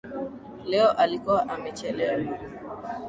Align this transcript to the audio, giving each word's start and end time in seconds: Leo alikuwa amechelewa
Leo 0.65 0.91
alikuwa 0.91 1.45
amechelewa 1.55 2.37